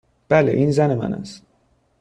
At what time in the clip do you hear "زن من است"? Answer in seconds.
0.71-1.43